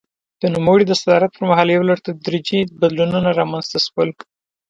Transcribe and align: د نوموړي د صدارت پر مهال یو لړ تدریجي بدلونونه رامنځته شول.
د 0.41 0.43
نوموړي 0.55 0.85
د 0.87 0.91
صدارت 1.01 1.29
پر 1.33 1.43
مهال 1.49 1.67
یو 1.71 1.87
لړ 1.89 1.97
تدریجي 2.07 2.59
بدلونونه 2.81 3.29
رامنځته 3.39 3.77
شول. 3.85 4.09